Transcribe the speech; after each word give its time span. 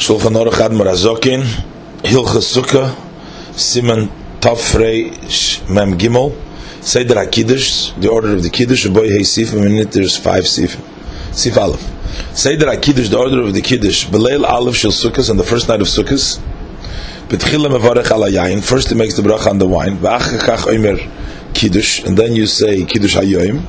Shulchan 0.00 0.32
Aruch 0.32 0.58
Admar 0.64 0.86
Azokin, 0.86 1.42
Hilchas 2.02 2.56
Sukkah, 2.56 2.94
Siman 3.52 4.08
Tafrei 4.40 5.10
Mem 5.68 5.98
Gimel, 5.98 6.34
Seder 6.82 7.16
HaKiddush, 7.16 8.00
the 8.00 8.08
order 8.08 8.32
of 8.32 8.42
the 8.42 8.48
Kiddush, 8.48 8.86
Boy 8.86 9.10
Hey 9.10 9.20
Sifim, 9.20 9.66
and 9.66 9.78
it 9.78 9.92
there's 9.92 10.16
five 10.16 10.44
Sifim. 10.44 10.80
Sif 11.34 11.58
Aleph. 11.58 11.82
Seder 12.34 12.64
HaKiddush, 12.68 13.10
the 13.10 13.18
order 13.18 13.42
of 13.42 13.52
the 13.52 13.60
Kiddush, 13.60 14.06
Beleil 14.06 14.42
Aleph 14.42 14.76
Shel 14.76 14.90
Sukkahs, 14.90 15.28
on 15.28 15.36
the 15.36 15.44
first 15.44 15.68
night 15.68 15.82
of 15.82 15.86
Sukkahs, 15.86 16.38
Betchila 17.28 17.68
Mevarech 17.68 18.10
Ala 18.10 18.30
Yain, 18.30 18.66
first 18.66 18.88
he 18.88 18.94
makes 18.94 19.16
the 19.16 19.22
bracha 19.22 19.48
on 19.48 19.58
the 19.58 19.68
wine, 19.68 19.98
V'achar 19.98 20.38
Kach 20.38 20.66
Omer 20.66 20.96
Kiddush, 21.52 22.04
and 22.04 22.16
then 22.16 22.34
you 22.34 22.46
say 22.46 22.86
Kiddush 22.86 23.16
HaYoim, 23.16 23.60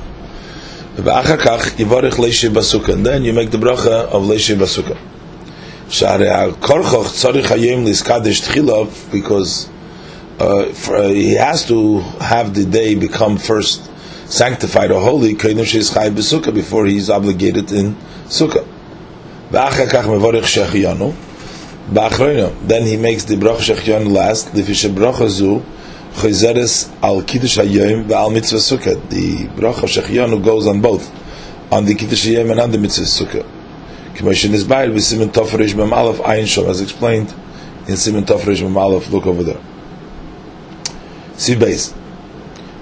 V'achar 0.96 1.36
Kach 1.36 1.76
Yivarech 1.76 2.12
Leishe 2.12 2.48
Basukah, 2.48 2.94
and 2.94 3.04
then 3.04 3.22
you 3.22 3.34
make 3.34 3.50
the 3.50 3.58
bracha 3.58 4.06
of 4.06 4.22
Leishe 4.22 4.56
Basukah. 4.56 5.11
שהרי 5.92 6.30
הקורחוך 6.30 7.12
צריך 7.12 7.52
היום 7.52 7.84
להסקדש 7.84 8.40
תחילוב, 8.40 8.88
because 9.12 9.68
uh, 10.38 10.42
for, 10.72 10.96
uh, 10.96 11.08
he 11.08 11.34
has 11.34 11.66
to 11.66 12.00
have 12.20 12.54
the 12.54 12.64
day 12.64 12.94
become 12.94 13.36
first 13.36 13.80
sanctified 14.26 14.90
or 14.90 15.00
holy, 15.00 15.34
kainim 15.34 15.64
כאינו 15.64 15.92
chai 15.94 16.10
בסוכה, 16.10 16.50
before 16.50 16.86
he 16.86 16.96
is 16.96 17.10
obligated 17.10 17.70
in 17.72 17.92
סוכה. 18.30 18.60
ואחר 19.50 19.86
כך 19.86 20.06
מבורך 20.08 20.48
שחיינו, 20.48 21.12
באחרינו, 21.92 22.48
then 22.68 22.84
he 22.84 22.96
makes 22.96 23.28
the 23.28 23.36
ברוך 23.36 23.62
שחיינו 23.62 24.16
last, 24.16 24.46
לפי 24.54 24.74
שברוך 24.74 25.20
הזו, 25.20 25.60
חזרס 26.16 26.88
על 27.02 27.22
קידוש 27.26 27.58
היום 27.58 28.02
ועל 28.08 28.30
מצווה 28.30 28.60
סוכה. 28.60 28.90
The 29.10 29.60
ברוך 29.60 29.88
שחיינו 29.88 30.40
goes 30.44 30.64
on 30.64 30.86
both, 30.86 31.04
on 31.72 31.90
the 31.90 31.94
קידוש 31.94 32.26
היום 32.26 32.50
and 32.50 32.56
on 32.56 32.74
the 32.74 32.78
מצווה 32.78 33.06
סוכה. 33.06 33.38
Commission 34.14 34.52
is 34.52 34.64
by 34.64 34.88
with 34.88 35.02
Simon 35.02 35.30
Tofresh 35.30 35.74
Mem 35.74 35.92
Aleph 35.92 36.18
Ayin 36.18 36.42
Shom, 36.42 36.68
as 36.68 36.80
explained 36.80 37.34
in 37.88 37.96
Simon 37.96 38.24
Tofresh 38.24 38.62
Mem 38.62 38.76
Aleph. 38.76 39.10
Look 39.10 39.26
over 39.26 39.42
there. 39.42 39.60
See 41.34 41.56
base. 41.56 41.94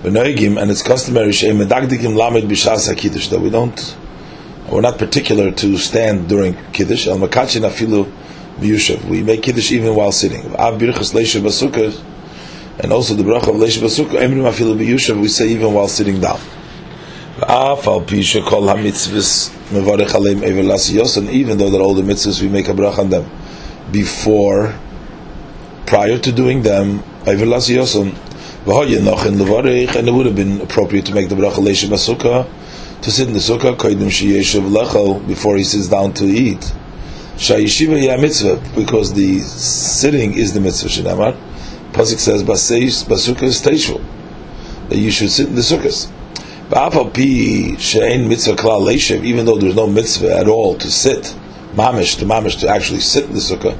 Benoigim, 0.03 0.61
and 0.61 0.71
it's 0.71 0.83
customary 0.83 1.33
Shem 1.33 1.59
Medagdikim 1.59 2.17
Lamed 2.17 2.51
Bishas 2.51 2.93
Hakiddush 2.93 3.31
that 3.31 3.41
we 3.41 3.49
don't, 3.49 3.97
we're 4.71 4.81
not 4.81 4.99
particular 4.99 5.51
to 5.53 5.77
stand 5.77 6.29
during 6.29 6.57
Kiddush. 6.73 7.07
Al 7.07 7.19
Makachin 7.19 7.69
Afilu 7.69 8.11
B'Yushav. 8.59 9.05
We 9.05 9.23
make 9.23 9.43
Kiddush 9.43 9.71
even 9.73 9.95
while 9.95 10.13
sitting. 10.13 10.55
Av 10.57 10.81
Birchas 10.81 11.13
Leisha 11.13 11.41
Basukah, 11.41 12.03
and 12.81 12.93
also 12.93 13.15
the 13.15 13.23
bracha 13.23 13.49
of 13.49 13.57
Leisha 13.57 13.81
Basukah. 13.83 14.21
Emrim 14.21 14.51
Afilu 14.51 14.77
B'Yushav. 14.77 15.21
We 15.21 15.29
say 15.29 15.49
even 15.49 15.75
while 15.75 15.89
sitting 15.89 16.21
down. 16.21 16.41
Even 21.31 21.59
though 21.59 21.71
they're 21.71 21.81
all 21.81 21.95
the 21.95 22.03
mitzvahs, 22.03 22.43
we 22.43 22.49
make 22.49 22.69
a 22.69 22.73
bracha 22.73 22.99
on 22.99 23.09
them 23.09 23.25
before, 23.91 24.75
prior 25.87 26.19
to 26.19 26.33
doing 26.33 26.61
them, 26.63 27.03
and 27.27 27.41
it 27.41 27.47
would 30.13 30.27
have 30.27 30.37
been 30.37 30.61
appropriate 30.61 31.07
to 31.07 31.15
make 31.15 31.31
the 31.31 31.35
basukah, 31.35 32.47
to 33.01 33.11
sit 33.11 33.29
in 33.29 33.33
the 33.33 33.41
sukkah, 33.41 33.79
before 35.27 35.57
he 35.57 35.65
sits 35.65 35.89
down 35.89 36.13
to 36.13 36.27
eat. 36.27 36.75
Because 37.39 39.15
the 39.15 39.41
sitting 39.41 40.35
is 40.35 40.53
the 40.53 40.61
mitzvah, 40.61 40.91
shenamar. 40.91 41.35
Pasuk 41.93 42.19
says, 42.19 42.43
that 44.91 44.99
you 44.99 45.11
should 45.11 45.31
sit 45.31 45.49
in 45.49 45.55
the 45.55 45.63
sukkahs 45.63 46.11
even 46.73 47.03
though 49.45 49.59
there's 49.59 49.75
no 49.75 49.89
mitzvah 49.89 50.37
at 50.37 50.47
all 50.47 50.77
to 50.77 50.89
sit, 50.89 51.35
mamish 51.75 52.17
to 52.19 52.25
mamish 52.25 52.61
to 52.61 52.69
actually 52.69 53.01
sit 53.01 53.25
in 53.25 53.33
the 53.33 53.41
sukkah, 53.41 53.77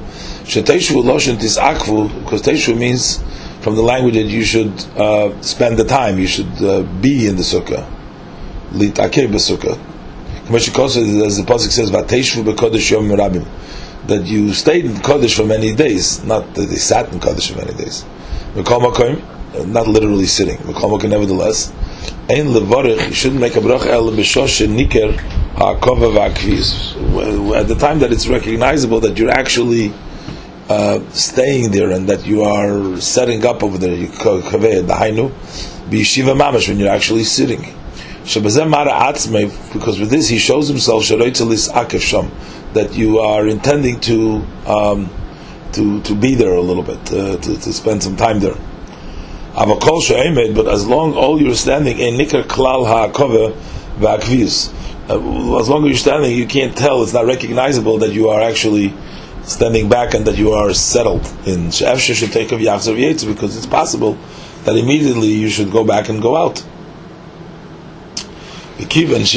because 2.23 2.41
teshu 2.41 2.77
means 2.77 3.23
from 3.61 3.75
the 3.75 3.81
language 3.81 4.15
that 4.15 4.23
you 4.23 4.43
should 4.43 4.73
uh, 4.97 5.31
spend 5.41 5.77
the 5.77 5.85
time, 5.85 6.19
you 6.19 6.27
should 6.27 6.61
uh, 6.61 6.83
be 7.01 7.27
in 7.27 7.37
the 7.37 7.43
sukkah, 7.43 7.85
litakeh 8.71 9.27
b'sukkah. 9.27 9.79
As 10.53 10.65
the 10.65 11.43
pasuk 11.43 11.71
says, 11.71 11.91
"Vateshu 11.91 12.43
bekodesh 12.43 12.91
yom 12.91 13.07
rabim," 13.07 13.45
that 14.07 14.25
you 14.25 14.53
stayed 14.53 14.83
in 14.83 14.95
kodesh 14.95 15.37
for 15.37 15.45
many 15.45 15.73
days, 15.73 16.21
not 16.25 16.53
that 16.55 16.65
they 16.65 16.75
sat 16.75 17.09
in 17.13 17.21
kodesh 17.21 17.51
for 17.51 17.59
many 17.59 17.73
days. 17.73 18.03
Not 19.53 19.87
literally 19.87 20.25
sitting. 20.25 20.57
Nevertheless, 20.65 21.71
Ein 22.29 22.47
levarich, 22.47 23.07
you 23.07 23.13
shouldn't 23.13 23.41
make 23.41 23.55
a 23.57 23.59
bracha 23.59 23.87
el 23.87 24.11
niker. 24.11 25.11
At 25.61 25.81
the 27.67 27.75
time 27.75 27.99
that 27.99 28.11
it's 28.13 28.27
recognizable 28.27 29.01
that 29.01 29.17
you're 29.17 29.29
actually 29.29 29.93
uh, 30.69 31.01
staying 31.11 31.71
there 31.71 31.91
and 31.91 32.07
that 32.07 32.25
you 32.25 32.43
are 32.43 32.95
setting 33.01 33.45
up 33.45 33.61
over 33.61 33.77
there, 33.77 33.93
you 33.93 34.07
kaveh 34.07 34.87
the 34.87 34.93
hainu, 34.93 35.29
b'yeshiva 35.89 36.33
mamash 36.35 36.69
when 36.69 36.79
you're 36.79 36.89
actually 36.89 37.25
sitting. 37.25 37.61
Shabazem 38.23 38.69
mara 38.69 39.11
because 39.73 39.99
with 39.99 40.09
this 40.09 40.29
he 40.29 40.37
shows 40.37 40.69
himself 40.69 41.03
sharoitzelis 41.03 41.69
akef 41.73 41.99
sham, 41.99 42.31
that 42.73 42.93
you 42.93 43.19
are 43.19 43.47
intending 43.47 43.99
to 43.99 44.41
um, 44.65 45.09
to 45.73 46.01
to 46.03 46.15
be 46.15 46.35
there 46.35 46.53
a 46.53 46.61
little 46.61 46.83
bit, 46.83 47.11
uh, 47.11 47.35
to, 47.37 47.59
to 47.59 47.73
spend 47.73 48.01
some 48.01 48.15
time 48.15 48.39
there. 48.39 48.55
Avakol 49.53 50.01
she'emed, 50.01 50.55
but 50.55 50.67
as 50.67 50.87
long 50.87 51.13
all 51.13 51.41
you're 51.41 51.55
standing 51.55 51.99
in 51.99 52.15
nikar 52.15 52.43
klal 52.43 52.85
ha'akove 52.87 53.53
v'akviz. 53.99 54.71
Uh, 55.09 55.59
as 55.59 55.67
long 55.67 55.83
as 55.83 55.89
you're 55.89 55.97
standing, 55.97 56.37
you 56.37 56.45
can't 56.45 56.77
tell. 56.77 57.03
It's 57.03 57.11
not 57.11 57.25
recognizable 57.25 57.97
that 57.97 58.13
you 58.13 58.29
are 58.29 58.39
actually 58.39 58.93
standing 59.43 59.89
back 59.89 60.13
and 60.13 60.25
that 60.25 60.37
you 60.37 60.51
are 60.51 60.73
settled 60.73 61.25
in 61.45 61.71
she'efshe 61.71 62.13
should 62.13 62.31
take 62.31 62.51
of 62.51 62.59
yachzav 62.59 62.95
yetz 62.95 63.27
because 63.27 63.57
it's 63.57 63.65
possible 63.65 64.17
that 64.63 64.77
immediately 64.77 65.27
you 65.27 65.49
should 65.49 65.71
go 65.71 65.83
back 65.83 66.09
and 66.09 66.21
go 66.21 66.35
out. 66.37 66.63
Since 68.77 69.33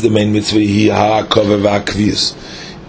the 0.00 0.08
main 0.10 0.32
mitzvah 0.32 0.60
he 0.60 0.88
ha'akove 0.88 1.60
v'akviz 1.60 2.34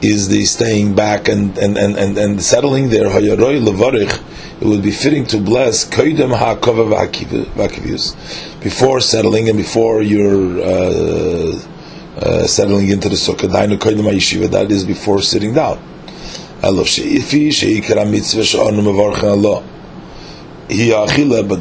is 0.01 0.29
the 0.29 0.45
staying 0.45 0.95
back 0.95 1.27
and 1.27 1.57
and 1.57 1.77
and 1.77 1.97
and, 1.97 2.17
and 2.17 2.41
settling 2.41 2.89
there 2.89 3.07
it 3.07 4.65
would 4.65 4.83
be 4.83 4.91
fitting 4.91 5.25
to 5.25 5.37
bless 5.39 5.87
koidem 5.87 6.37
ha'kova 6.37 7.07
v'akivus 7.55 8.15
before 8.61 8.99
settling 8.99 9.47
and 9.47 9.57
before 9.57 10.01
you're 10.01 10.59
uh, 10.61 11.61
uh, 12.17 12.45
settling 12.45 12.89
into 12.89 13.07
the 13.07 13.15
sukkah. 13.15 13.47
Dainu 13.49 13.77
koidem 13.77 14.03
ha'yeshiva. 14.03 14.51
That 14.51 14.69
is 14.71 14.83
before 14.83 15.21
sitting 15.21 15.53
down. 15.53 15.79
But 16.61 16.73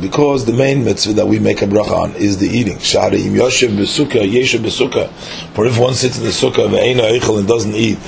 because 0.01 0.45
the 0.45 0.53
main 0.53 0.85
mitzvah 0.85 1.13
that 1.13 1.27
we 1.29 1.39
make 1.39 1.63
a 1.63 1.67
bracha 1.67 1.93
on 1.93 2.17
is 2.17 2.39
the 2.39 2.49
eating, 2.49 2.79
Sha'arim 2.79 3.31
Yoshev 3.31 3.77
b'sukkah, 3.77 4.29
Yeshev 4.29 4.59
b'sukkah. 4.59 5.09
For 5.55 5.67
if 5.67 5.79
one 5.79 5.95
sits 5.95 6.19
in 6.19 6.25
the 6.25 6.31
sukkah, 6.31 6.67
and 7.39 7.47
doesn't 7.47 7.75
eat, 7.75 7.99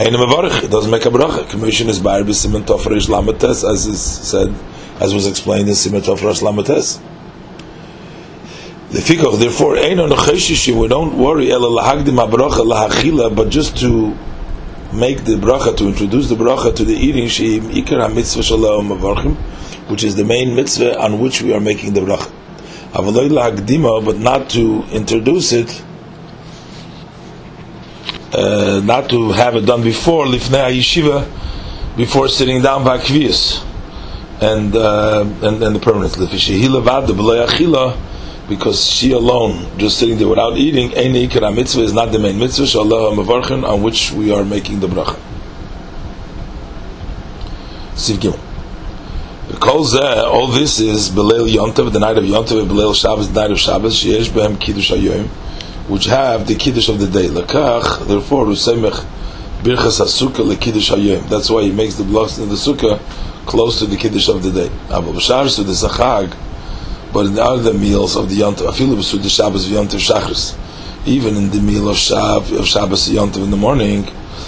Ein 0.00 0.14
Mavarich, 0.14 0.64
it 0.64 0.70
doesn't 0.70 0.90
make 0.90 1.04
a 1.04 1.10
bracha. 1.10 1.48
Commission 1.50 1.90
is 1.90 2.00
Bayer 2.00 2.24
B'Simen 2.24 2.62
Tofresh 2.62 3.08
Lamates, 3.08 3.62
as 3.62 3.86
is 3.86 4.00
said, 4.00 4.52
as 4.98 5.12
was 5.12 5.26
explained 5.26 5.68
in 5.68 5.74
Simen 5.74 6.00
Tofresh 6.00 6.40
Lamates. 6.42 6.98
The 8.88 9.00
Fikoch, 9.00 9.38
therefore, 9.38 9.76
Ein 9.76 9.98
Onacheshishi, 9.98 10.74
we 10.74 10.88
don't 10.88 11.18
worry, 11.18 11.52
Ela 11.52 11.68
Lahagdim 11.68 12.26
HaBracha 12.26 12.64
Lahachila, 12.64 13.36
but 13.36 13.50
just 13.50 13.76
to 13.80 14.16
make 14.94 15.24
the 15.24 15.36
bracha, 15.36 15.76
to 15.76 15.88
introduce 15.88 16.30
the 16.30 16.36
bracha 16.36 16.74
to 16.74 16.84
the 16.86 16.94
eating, 16.94 17.26
Sheim 17.26 17.60
Ikar 17.60 18.08
HaMitzvah 18.08 18.42
Shalom 18.42 18.88
Mavarchim, 18.88 19.36
which 19.90 20.02
is 20.04 20.16
the 20.16 20.24
main 20.24 20.56
mitzvah 20.56 20.98
on 20.98 21.20
which 21.20 21.42
we 21.42 21.52
are 21.52 21.60
making 21.60 21.92
the 21.92 22.00
bracha. 22.00 22.32
Avaloi 22.92 23.28
Lahagdima, 23.28 24.02
but 24.02 24.16
not 24.16 24.48
to 24.48 24.84
introduce 24.84 25.52
it, 25.52 25.84
uh, 28.32 28.80
not 28.84 29.10
to 29.10 29.32
have 29.32 29.56
it 29.56 29.66
done 29.66 29.82
before 29.82 30.26
lifnei 30.26 30.78
yeshiva, 30.78 31.96
before 31.96 32.28
sitting 32.28 32.62
down 32.62 32.84
by 32.84 32.98
kvius, 32.98 33.62
and 34.40 34.74
uh, 34.74 35.20
and 35.42 35.62
and 35.62 35.76
the 35.76 35.80
permanent 35.80 36.12
lefishihila 36.14 36.82
because 38.48 38.84
she 38.86 39.12
alone, 39.12 39.78
just 39.78 39.98
sitting 39.98 40.18
there 40.18 40.28
without 40.28 40.56
eating, 40.56 40.92
any 40.94 41.26
ikra 41.28 41.54
mitzvah 41.54 41.82
is 41.82 41.92
not 41.92 42.10
the 42.10 42.18
main 42.18 42.38
mitzvah. 42.38 42.66
Shalom 42.66 43.16
mavarchen 43.16 43.66
on 43.66 43.82
which 43.82 44.10
we 44.12 44.32
are 44.32 44.44
making 44.44 44.80
the 44.80 44.88
bracha. 44.88 45.18
Siv 47.94 48.38
All 49.60 50.46
this 50.48 50.80
is 50.80 51.08
Belel 51.10 51.48
Yontav, 51.48 51.92
the 51.92 52.00
night 52.00 52.18
of 52.18 52.24
Yontav, 52.24 52.66
Belel 52.66 52.94
Shabbos, 52.94 53.32
the 53.32 53.40
night 53.40 53.50
of 53.52 53.60
Shabbos. 53.60 54.02
Sheyesh 54.02 54.28
behem 54.30 54.58
kiddush 54.60 54.90
hayoyim 54.90 55.28
which 55.92 56.06
have 56.06 56.46
the 56.46 56.54
kiddush 56.54 56.88
of 56.88 56.98
the 56.98 57.06
day. 57.06 57.28
Lakach, 57.28 58.06
therefore, 58.06 58.46
Rusemech 58.46 59.04
birchas 59.62 60.00
hasukah 60.00 60.56
lekiddush 60.56 60.90
hayom. 60.90 61.28
That's 61.28 61.50
why 61.50 61.64
he 61.64 61.70
makes 61.70 61.96
the 61.96 62.04
blocks 62.04 62.38
in 62.38 62.48
the 62.48 62.54
sukkah 62.54 62.98
close 63.44 63.78
to 63.80 63.84
the 63.84 63.98
kiddush 63.98 64.30
of 64.30 64.42
the 64.42 64.50
day. 64.50 64.74
Abu 64.90 65.12
Bashar 65.12 65.50
so 65.50 65.62
the 65.62 65.72
zachag, 65.72 66.34
but 67.12 67.26
in 67.26 67.34
the 67.34 67.42
other 67.42 67.74
meals 67.74 68.16
of 68.16 68.30
the 68.30 68.36
yontav, 68.36 68.70
afilu 68.70 68.96
b'sud 68.96 69.22
the 69.22 69.28
Shabbos 69.28 69.68
v'yontav 69.68 70.00
shachris, 70.00 70.56
even 71.06 71.36
in 71.36 71.50
the 71.50 71.60
meal 71.60 71.90
of 71.90 71.96
Shav 71.96 72.58
of 72.58 72.66
Shabbos 72.66 73.10
yontav 73.10 73.44
in 73.44 73.50
the 73.50 73.58
morning, 73.58 74.04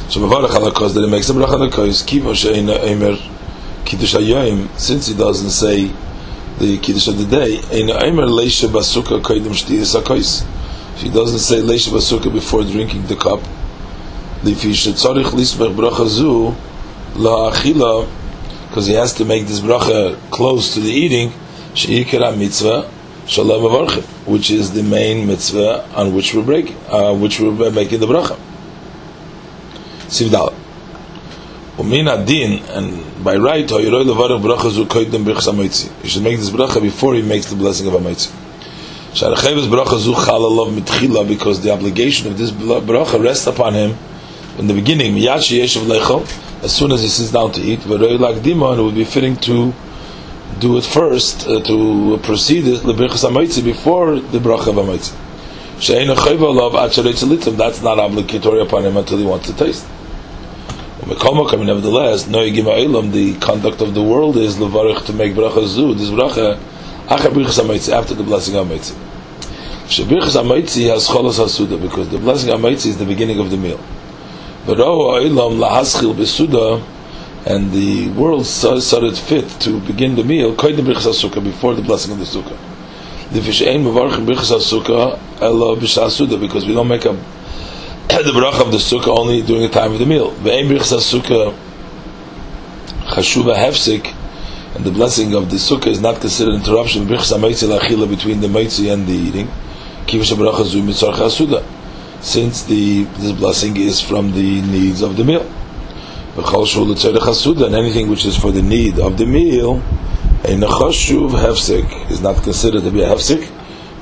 So 0.09 0.21
Mavarach 0.21 0.49
Halakos 0.49 0.95
that 0.95 1.03
he 1.03 1.11
makes 1.11 1.29
a 1.29 1.35
bracha 1.35 1.69
Halakos, 1.69 2.07
Kiva 2.07 2.31
Sheina 2.31 2.79
Eimer 2.79 3.21
Kiddush 3.85 4.15
Hayoim, 4.15 4.79
since 4.79 5.09
he 5.09 5.15
doesn't 5.15 5.51
say 5.51 5.93
the 6.59 6.79
Kiddush 6.79 7.09
of 7.09 7.19
the 7.19 7.27
day, 7.27 7.59
Eina 7.59 8.01
Eimer 8.01 8.27
Leisha 8.27 8.67
Basuka 8.67 9.21
Koidim 9.21 9.53
Shtiyas 9.53 10.01
HaKois. 10.01 10.54
She 10.97 11.11
doesn't 11.11 11.41
say 11.41 11.61
Leisha 11.61 11.91
Basuka 11.91 12.33
before 12.33 12.63
drinking 12.63 13.07
the 13.07 13.17
cup. 13.17 13.41
Lifi 14.43 14.73
Shetzorich 14.73 15.31
Lismech 15.33 15.75
Bracha 15.75 16.07
Zu 16.07 16.55
La'achila 17.15 18.09
because 18.75 18.89
he 18.89 18.95
has 18.95 19.13
to 19.13 19.25
make 19.25 19.47
this 19.47 19.61
bracha 19.61 20.19
close 20.33 20.75
to 20.75 20.81
the 20.81 20.91
eating, 20.91 21.33
she'ikara 21.75 22.37
mitzvah 22.37 22.91
shalom 23.25 23.63
avarchim, 23.63 24.03
which 24.27 24.51
is 24.51 24.73
the 24.73 24.83
main 24.83 25.29
mitzvah 25.29 25.89
on 25.95 26.13
which 26.13 26.35
we're 26.35 26.43
breaking, 26.43 26.77
uh, 26.89 27.15
which 27.15 27.39
we're 27.39 27.71
making 27.71 28.01
the 28.01 28.07
bracha. 28.07 28.37
Sivdal. 30.09 30.53
Umin 31.77 32.09
adin, 32.09 32.65
and 32.71 33.23
by 33.23 33.37
right, 33.37 33.65
hoyiroi 33.65 34.05
levarach 34.13 34.43
bracha 34.43 34.69
zu 34.73 34.87
koidim 34.87 35.25
brichas 35.25 35.47
amoitzi. 35.47 35.93
You 36.03 36.09
should 36.09 36.25
make 36.25 36.39
this 36.39 36.51
bracha 36.51 36.83
before 36.83 37.15
he 37.15 37.23
makes 37.23 37.47
the 37.47 37.55
blessing 37.55 37.87
of 37.87 37.93
amoitzi. 37.93 38.44
Sharacheves 39.15 39.69
bracha 39.69 39.97
zu 39.97 40.13
chalalov 40.13 40.77
mitchila, 40.77 41.25
because 41.29 41.61
the 41.61 41.71
obligation 41.71 42.27
of 42.27 42.37
this 42.37 42.51
bracha 42.51 43.23
rests 43.23 43.47
upon 43.47 43.73
him 43.73 43.97
in 44.59 44.67
the 44.67 44.75
beginning. 44.75 45.15
Miyad 45.15 45.39
sheyeshav 45.39 45.87
leichol, 45.87 46.27
as 46.65 46.75
soon 46.75 46.91
as 46.91 47.01
he 47.01 47.07
sits 47.07 47.31
down 47.31 47.53
to 47.53 47.61
eat, 47.61 47.79
v'roi 47.79 48.19
lakdima, 48.19 48.73
and 48.73 48.81
it 48.81 48.83
would 48.83 48.97
be 48.97 49.05
fitting 49.05 49.37
to 49.37 49.73
do 50.59 50.77
it 50.77 50.83
first, 50.85 51.47
uh, 51.47 51.63
to 51.63 52.19
proceed 52.25 52.67
it, 52.67 52.81
lebrichas 52.81 53.25
amoitzi, 53.25 53.63
before 53.63 54.19
the 54.19 54.39
bracha 54.39 54.67
of 54.67 54.75
amoitzi. 54.85 55.15
She'ein 55.81 56.09
chayva 56.09 56.53
alav 56.53 56.75
ad 56.75 57.57
that's 57.57 57.83
not 57.83 58.01
obligatory 58.01 58.63
upon 58.63 58.85
him 58.85 58.97
until 58.97 59.19
he 59.19 59.25
wants 59.25 59.47
to 59.47 59.55
taste. 59.57 59.87
Nevertheless, 61.07 62.27
no 62.27 62.45
the 62.45 63.37
conduct 63.41 63.81
of 63.81 63.95
the 63.95 64.03
world 64.03 64.37
is 64.37 64.57
levarich 64.57 65.07
to 65.07 65.13
make 65.13 65.35
bracha 65.35 65.65
zu. 65.69 65.95
This 65.95 66.11
bracha 66.11 66.59
after 67.07 68.15
the 68.15 68.23
blessing 68.23 68.57
of 68.57 68.67
Hamitzi. 68.67 69.04
Shebirchas 69.87 70.43
Hamitzi 70.43 70.89
has 70.89 71.07
cholos 71.07 71.39
hasuda 71.39 71.81
because 71.81 72.09
the 72.09 72.19
blessing 72.19 72.49
of 72.51 72.59
Hamitzi 72.59 72.87
is 72.87 72.97
the 72.97 73.05
beginning 73.05 73.39
of 73.39 73.51
the 73.51 73.59
meal. 73.59 73.79
But 74.65 74.79
Olam 74.79 75.59
lahaschil 75.59 76.15
besuda, 76.15 76.83
and 77.47 77.71
the 77.71 78.09
world 78.13 78.47
it 78.47 79.17
fit 79.19 79.47
to 79.61 79.79
begin 79.81 80.17
the 80.17 80.25
meal 80.25 80.55
koydem 80.55 80.87
birchas 80.87 81.23
sukkah 81.23 81.45
before 81.45 81.75
the 81.75 81.83
blessing 81.83 82.13
of 82.13 82.19
the 82.19 82.25
sukkah. 82.25 82.57
The 83.31 83.43
fish 83.43 83.61
ein 83.61 83.85
mevarchim 83.85 84.25
birchas 84.27 84.73
sukkah 84.73 85.21
ela 85.43 85.77
b'shasuda 85.77 86.41
because 86.41 86.65
we 86.65 86.73
don't 86.73 86.89
make 86.89 87.05
a 87.05 87.13
the 88.09 88.33
bracha 88.33 88.63
of 88.63 88.73
the 88.73 88.79
sukkah 88.79 89.19
only 89.19 89.43
during 89.43 89.63
the 89.63 89.69
time 89.69 89.93
of 89.93 89.99
the 89.99 90.07
meal. 90.07 90.31
Ve'em 90.37 90.67
birchas 90.67 91.13
sukkah 91.13 91.55
chashuva 93.09 93.55
hefsik, 93.55 94.15
and 94.75 94.87
the 94.87 94.91
blessing 94.91 95.35
of 95.35 95.51
the 95.51 95.57
sukkah 95.57 95.89
is 95.89 96.01
not 96.01 96.23
considered 96.23 96.55
interruption. 96.55 97.05
Birchas 97.05 97.39
ha'meitzi 97.39 97.69
la'achila 97.69 98.09
between 98.09 98.41
the 98.41 98.49
meitzi 98.49 98.91
and 98.91 99.07
the 99.07 99.13
eating. 99.13 99.51
Kivash 100.07 100.35
bracha 100.35 100.65
zu 100.65 100.83
mitzarcha 100.83 101.31
suda, 101.31 101.65
since 102.21 102.65
the 102.65 103.05
this 103.05 103.33
blessing 103.33 103.77
is 103.77 104.01
from 104.01 104.33
the 104.33 104.61
needs 104.63 105.03
of 105.03 105.17
the 105.17 105.25
meal. 105.25 105.45
V'chol 106.37 106.67
shul 106.67 106.87
chasuda, 106.95 107.67
and 107.67 107.75
anything 107.75 108.09
which 108.09 108.25
is 108.25 108.37
for 108.37 108.51
the 108.51 108.63
need 108.63 108.99
of 108.99 109.17
the 109.19 109.27
meal, 109.27 109.77
a 110.45 110.49
nechashuv 110.49 111.31
hefsik 111.31 112.11
is 112.11 112.21
not 112.21 112.43
considered 112.43 112.83
to 112.83 112.91
be 112.91 113.03
a. 113.03 113.15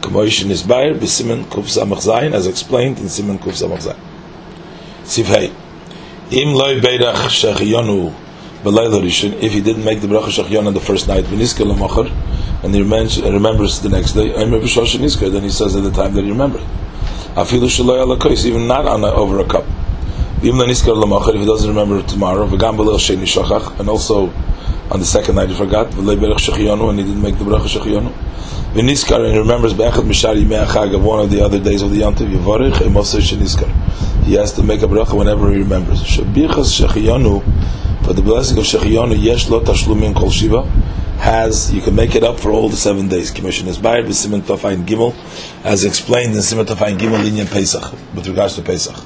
Kamoishin 0.03 0.51
is 0.51 0.65
Bayer, 0.65 0.95
Bisimen 0.95 1.45
Kuf 1.45 1.71
Samach 1.71 2.03
Zayin, 2.03 2.33
as 2.33 2.49
explained 2.49 2.99
in 2.99 3.05
Simen 3.05 3.39
Kuf 3.39 3.53
Samach 3.53 3.87
Zayin. 3.87 4.01
Sifhei. 5.05 5.53
Im 6.33 6.55
loy 6.55 6.81
beidach 6.81 7.15
rishon, 7.29 8.13
if 8.65 9.53
he 9.53 9.61
didn't 9.61 9.85
make 9.85 10.01
the 10.01 10.07
bracha 10.07 10.31
shechiyon 10.31 10.67
on 10.67 10.75
the 10.75 10.81
first 10.81 11.09
night, 11.09 11.25
and 11.27 11.41
he 12.75 12.83
remembers 12.83 13.81
the 13.81 13.89
next 13.89 14.13
day, 14.13 14.33
then 14.33 15.43
he 15.43 15.51
says 15.51 15.75
at 15.75 15.83
the 15.83 15.91
time 15.91 16.15
that 16.15 16.23
he 16.23 16.31
remembered. 16.31 16.63
Even 18.47 18.67
not 18.69 18.87
on 18.87 19.03
a, 19.03 19.09
over 19.09 19.41
a 19.41 19.45
cup. 19.45 19.65
Even 20.43 20.71
if 20.71 20.81
he 20.81 21.45
doesn't 21.47 21.69
remember 21.69 22.03
tomorrow, 22.03 22.45
and 22.45 23.89
also 23.89 24.33
on 24.91 25.01
the 25.01 25.07
second 25.07 25.35
night 25.37 25.49
he 25.49 25.55
forgot, 25.57 25.93
and 25.95 26.09
he 26.09 26.17
didn't 26.17 27.23
make 27.23 27.39
the 27.39 27.45
bracha 27.45 27.67
shechiyonu. 27.67 28.13
V'niskar 28.75 29.25
and 29.25 29.33
he 29.33 29.39
remembers 29.39 29.75
be'echad 29.75 30.05
mishari 30.05 30.47
me'achag 30.47 30.95
of 30.95 31.05
one 31.05 31.21
of 31.21 31.31
the 31.31 31.43
other 31.45 31.59
days 31.61 31.83
of 31.83 31.91
the 31.91 31.99
Yom 31.99 32.15
Tov 32.15 32.33
Yivarech 32.33 32.75
emosay 32.75 33.21
sheniskar. 33.21 33.69
He 34.25 34.35
has 34.35 34.53
to 34.55 34.63
make 34.63 34.83
a 34.83 34.87
bracha 34.87 35.15
whenever 35.17 35.51
he 35.51 35.59
remembers. 35.59 36.03
Shabichas 36.03 36.81
shechiyonu 36.81 37.43
for 38.05 38.13
the 38.13 38.23
blessing 38.23 38.59
of 38.59 38.65
shechiyonu 38.65 39.21
yesh 39.23 39.49
lo 39.49 39.61
tashlumin 39.61 40.15
kol 40.15 40.31
shiva 40.31 40.63
has 41.19 41.73
you 41.73 41.81
can 41.81 41.95
make 41.95 42.15
it 42.15 42.25
up 42.25 42.41
for 42.41 42.51
all 42.51 42.69
the 42.69 42.77
seven 42.77 43.09
days. 43.09 43.31
Commission 43.31 43.69
is 43.69 43.79
bayed 43.79 44.07
with 44.07 44.17
Simon 44.17 44.43
Tofayin 44.43 44.85
Gimel, 44.85 45.15
as 45.65 45.85
explained 45.85 46.35
in 46.35 46.43
Simon 46.43 46.67
Tofayin 46.67 46.99
Gimel 46.99 47.25
in 47.25 47.47
Pesach 47.47 47.93
with 48.15 48.27
regards 48.27 48.57
to 48.57 48.63
Pesach. 48.63 48.97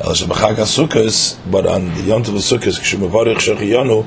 El 0.00 0.12
Shabachag 0.12 0.54
Sukkos, 0.54 1.36
but 1.50 1.66
on 1.66 1.86
the 1.94 2.02
Yom 2.02 2.22
Tov 2.22 2.36
Sukkos, 2.36 2.78
Kshumavarich 2.78 3.38
Shechiyonu, 3.38 4.04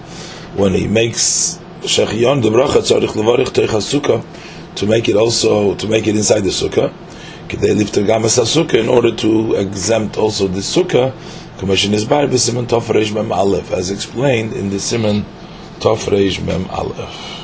when 0.56 0.74
he 0.74 0.88
makes 0.88 1.60
Shechiyon 1.81 2.44
the 2.44 2.50
bracha 2.50 2.80
tzarich 2.80 3.10
levarich 3.16 3.50
teich 3.50 4.25
to 4.75 4.86
make 4.86 5.10
it 5.10 5.16
also 5.16 5.74
to 5.74 5.88
make 5.88 6.06
it 6.06 6.16
inside 6.16 6.42
the 6.42 6.51
sukkah. 6.51 6.94
They 7.50 7.74
lift 7.74 7.95
the 7.95 8.01
gamas 8.01 8.74
in 8.75 8.88
order 8.88 9.13
to 9.16 9.56
exempt 9.56 10.16
also 10.16 10.48
the 10.48 10.60
sukkah. 10.60 11.12
Commission 11.62 11.94
is 11.94 12.06
by 12.06 12.25
the 12.25 12.40
Simon 12.40 12.66
Tov 12.66 13.13
Mem 13.13 13.31
Aleph, 13.31 13.72
as 13.72 13.92
explained 13.92 14.52
in 14.54 14.72
the 14.72 14.80
Simon 14.80 15.24
Tov 15.78 16.44
Mem 16.44 16.68
Aleph. 16.72 17.41